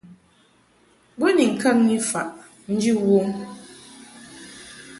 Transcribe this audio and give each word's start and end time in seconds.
Bo 1.17 1.27
ni 1.35 1.43
ŋkaŋki 1.53 1.97
faʼ 2.09 2.29
nji 2.71 2.91
wom. 3.05 3.27